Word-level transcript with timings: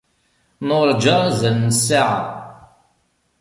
Nuṛǧa 0.67 1.15
azal 1.27 1.55
n 1.65 1.69
ssaɛa. 1.77 2.19